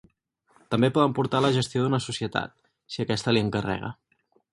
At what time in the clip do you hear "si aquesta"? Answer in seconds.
2.95-3.35